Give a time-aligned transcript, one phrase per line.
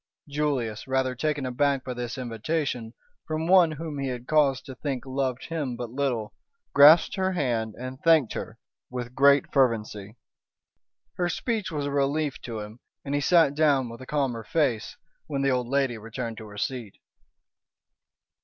[0.27, 2.95] Julius, rather taken aback by this invitation
[3.27, 6.33] from one whom he had cause to think loved him but little,
[6.73, 8.57] grasped her hand and thanked her
[8.89, 10.17] with great fervency.
[11.17, 14.97] Her speech was a relief to him, and he sat down with a calmer face,
[15.27, 16.97] when the old lady returned to her seat.